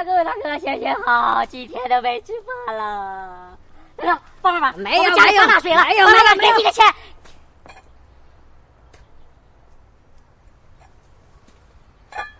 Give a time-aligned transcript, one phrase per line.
[0.00, 2.32] 大哥大哥，行行好，几天都没吃
[2.66, 3.54] 饭了。
[3.96, 6.94] 大哥，帮帮忙，没有我们家里没有发大水了，没有帮忙没有给几个钱。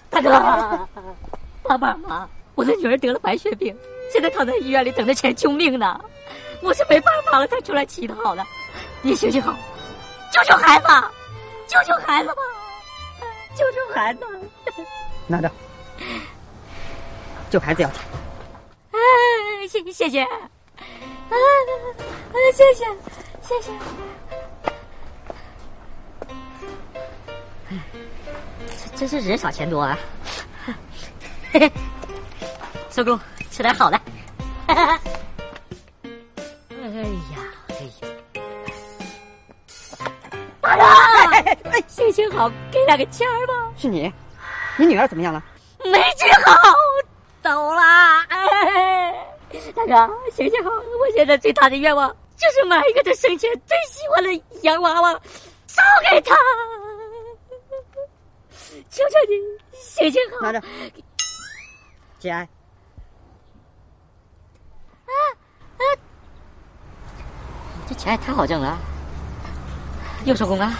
[0.08, 0.88] 大哥，
[1.62, 2.30] 帮帮忙！
[2.54, 3.76] 我的女儿得了白血病，
[4.10, 6.00] 现在躺在医院里等着钱救命呢。
[6.62, 8.42] 我是没办法了才出来乞讨的。
[9.02, 9.54] 你行行好，
[10.32, 10.86] 救救孩子，
[11.66, 12.36] 救救孩子吧，
[13.54, 14.20] 救救孩子！
[15.26, 15.50] 拿着，
[17.50, 18.00] 救孩子要紧。
[18.92, 18.98] 啊，
[19.68, 20.28] 谢谢谢，啊
[21.30, 21.34] 啊，
[22.54, 22.86] 谢谢
[23.42, 23.72] 谢谢。
[28.94, 29.98] 这真是人少钱多啊！
[31.52, 31.72] 嘿嘿，
[32.90, 33.18] 收工，
[33.50, 34.00] 吃点好的。
[34.66, 34.98] 哎呀，
[37.68, 38.06] 哎呀，
[40.60, 43.72] 大哥，行行好，给两个钱儿吧。
[43.76, 44.12] 是你，
[44.76, 45.42] 你女儿怎么样了？
[45.82, 46.52] 没治好，
[47.50, 47.82] 走了。
[48.28, 49.12] 哎，
[49.74, 55.12] 大哥，行行好，我现在最大的愿望就是买一个他生前最喜欢的洋娃娃，
[55.66, 56.36] 送给他。
[58.88, 59.34] 求求你，
[59.72, 60.40] 行行好。
[60.40, 60.62] 拿着，
[62.20, 62.48] 节哀。
[67.88, 68.78] 这钱也太好挣了，
[70.24, 70.72] 又收工了。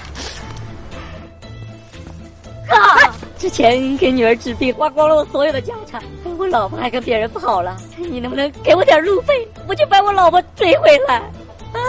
[3.41, 6.03] 之前给女儿治病花光了我所有的家产，
[6.37, 7.75] 我老婆还跟别人跑了。
[7.97, 11.15] 你能不能给我点路费，我就把我老婆追回来？
[11.73, 11.81] 啊！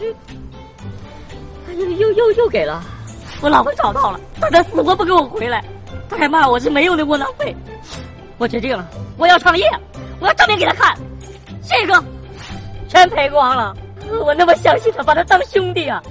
[0.00, 0.06] 这
[1.74, 2.82] 又又又又给了，
[3.42, 5.62] 我老婆找到了，但她死活不给我回来，
[6.08, 7.54] 她还骂我是没用的窝囊废。
[8.38, 9.70] 我决定了，我要创业，
[10.20, 10.96] 我要证明给她看，
[11.68, 12.02] 这个
[12.88, 13.76] 全赔光了。
[14.24, 16.02] 我那么相信他，把他当兄弟啊，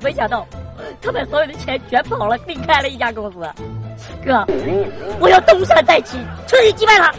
[0.00, 0.44] 没想到
[1.00, 3.38] 他把所有的钱全跑了，另开了一家公司。
[4.24, 4.46] 哥，
[5.20, 7.12] 我要东山再起，彻底击败他。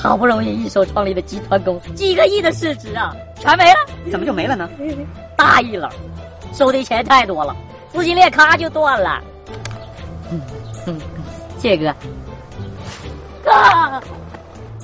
[0.00, 3.76] 好不容易一手创立的集团公司，几个亿的市值啊，全没了。
[4.10, 4.68] 怎么就没了呢？
[5.36, 5.90] 大意了，
[6.52, 7.54] 收的钱太多了，
[7.92, 9.22] 资金链咔就断了。
[10.30, 10.40] 嗯
[10.86, 11.00] 嗯，
[11.58, 11.94] 谢哥，
[13.42, 13.50] 哥，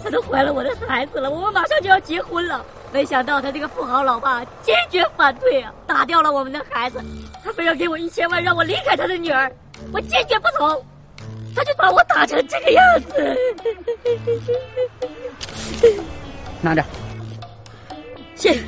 [0.02, 2.64] 他都怀了我的孩子了，我们马上就要结婚了。
[2.92, 7.00] 没想到他这个富豪老爸坚决反对啊，打掉了我们的孩子，
[7.42, 9.50] 他非要给我一千万让我离开他的女儿，
[9.92, 10.84] 我坚决不从，
[11.54, 13.36] 他就把我打成这个样子。
[16.60, 16.84] 拿着，
[18.34, 18.58] 谢，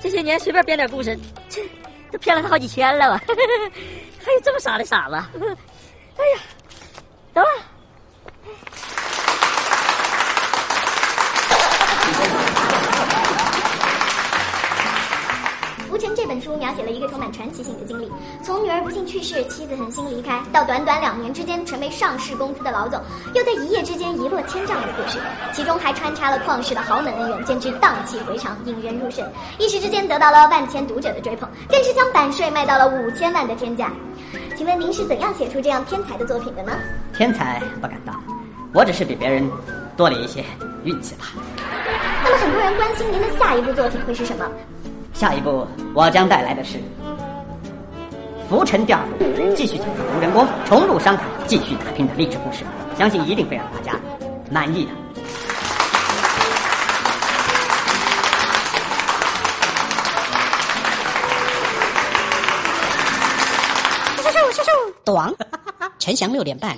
[0.00, 1.62] 这些年随便编点故事，这
[2.10, 3.22] 都骗了他好几千了吧？
[4.24, 5.14] 还有这么傻的傻子？
[6.18, 6.40] 哎呀，
[7.34, 7.48] 走吧。
[16.86, 18.08] 了一个充满传奇性的经历，
[18.42, 23.00] 从女儿不幸去世、妻子狠心离开，到短短两年之间成为上市公司的老总，
[23.34, 25.18] 又在一夜之间一落千丈的故事，
[25.52, 33.90] 其中还穿插了旷世的豪门恩怨，简直荡气回肠，引人入胜，一时之间得到了万千读者的追捧，更是将版税卖到了五千万的天价。
[34.56, 36.72] 请问您是怎样写出这样天才的作品的呢？
[37.12, 38.14] 天才不敢当，
[38.72, 39.50] 我只是比别人
[39.96, 40.44] 多了一些
[40.84, 41.26] 运气吧。
[42.24, 44.46] 那么很多人关心您的下一部作品会是什么？
[45.16, 46.76] 下一步我将带来的是
[48.50, 52.64] 《浮沉》第二部，继续讲述主人公重入商海、继续打拼的励志故事，
[52.98, 53.98] 相信一定会让大家
[54.50, 54.90] 满意的。
[65.02, 65.32] 短，
[65.98, 66.76] 陈翔六点半。